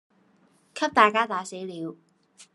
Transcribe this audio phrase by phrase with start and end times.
[0.73, 1.95] 給大家打死了；